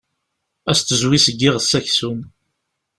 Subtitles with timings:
[0.69, 2.19] Ad as-tezwi seg yiɣes aksum.